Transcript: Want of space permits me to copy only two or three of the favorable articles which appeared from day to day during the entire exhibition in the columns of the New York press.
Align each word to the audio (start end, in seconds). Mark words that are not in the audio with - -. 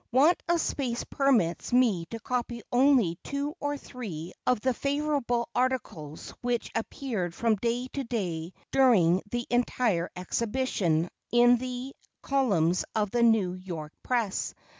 Want 0.11 0.41
of 0.49 0.59
space 0.59 1.03
permits 1.03 1.71
me 1.71 2.05
to 2.07 2.19
copy 2.19 2.63
only 2.71 3.19
two 3.23 3.53
or 3.59 3.77
three 3.77 4.33
of 4.47 4.59
the 4.59 4.73
favorable 4.73 5.47
articles 5.53 6.31
which 6.41 6.71
appeared 6.73 7.35
from 7.35 7.53
day 7.57 7.87
to 7.93 8.03
day 8.03 8.51
during 8.71 9.21
the 9.29 9.45
entire 9.51 10.09
exhibition 10.15 11.07
in 11.31 11.57
the 11.57 11.93
columns 12.23 12.83
of 12.95 13.11
the 13.11 13.21
New 13.21 13.53
York 13.53 13.93
press. 14.01 14.55